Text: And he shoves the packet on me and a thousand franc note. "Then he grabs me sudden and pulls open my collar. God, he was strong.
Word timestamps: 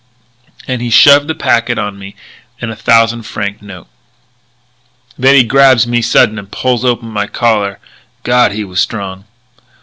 And 0.67 0.81
he 0.81 0.89
shoves 0.89 1.27
the 1.27 1.35
packet 1.35 1.77
on 1.77 1.99
me 1.99 2.15
and 2.59 2.71
a 2.71 2.75
thousand 2.75 3.21
franc 3.21 3.61
note. 3.61 3.85
"Then 5.15 5.35
he 5.35 5.43
grabs 5.43 5.85
me 5.85 6.01
sudden 6.01 6.39
and 6.39 6.49
pulls 6.51 6.83
open 6.83 7.09
my 7.09 7.27
collar. 7.27 7.77
God, 8.23 8.51
he 8.51 8.63
was 8.63 8.79
strong. 8.79 9.25